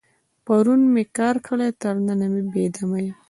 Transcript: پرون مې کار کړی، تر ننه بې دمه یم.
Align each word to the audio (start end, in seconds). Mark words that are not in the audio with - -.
پرون 0.45 0.81
مې 0.93 1.03
کار 1.17 1.35
کړی، 1.47 1.69
تر 1.81 1.95
ننه 2.07 2.27
بې 2.53 2.65
دمه 2.75 2.99
یم. 3.05 3.15